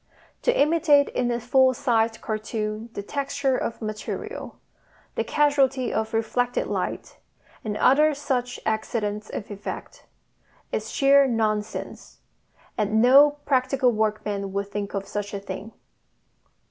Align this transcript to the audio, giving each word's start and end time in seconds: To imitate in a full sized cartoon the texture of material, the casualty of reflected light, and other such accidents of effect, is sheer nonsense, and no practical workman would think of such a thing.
To 0.41 0.59
imitate 0.59 1.09
in 1.09 1.29
a 1.29 1.39
full 1.39 1.75
sized 1.75 2.21
cartoon 2.21 2.89
the 2.93 3.03
texture 3.03 3.55
of 3.55 3.83
material, 3.83 4.57
the 5.13 5.23
casualty 5.23 5.93
of 5.93 6.11
reflected 6.15 6.65
light, 6.65 7.19
and 7.63 7.77
other 7.77 8.15
such 8.15 8.59
accidents 8.65 9.29
of 9.29 9.51
effect, 9.51 10.07
is 10.71 10.89
sheer 10.89 11.27
nonsense, 11.27 12.17
and 12.79 12.99
no 12.99 13.37
practical 13.45 13.91
workman 13.91 14.51
would 14.53 14.69
think 14.71 14.95
of 14.95 15.07
such 15.07 15.35
a 15.35 15.39
thing. 15.39 15.71